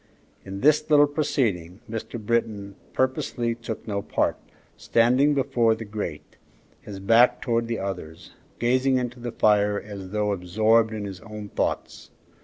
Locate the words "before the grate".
5.35-6.37